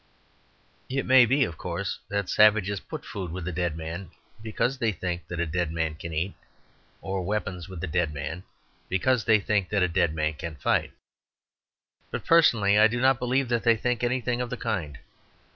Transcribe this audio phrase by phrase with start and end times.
[0.89, 4.09] It may be of course that savages put food with a dead man
[4.41, 6.33] because they think that a dead man can eat,
[7.03, 8.43] or weapons with a dead man
[8.89, 10.93] because they think that a dead man can fight.
[12.09, 14.97] But personally I do not believe that they think anything of the kind.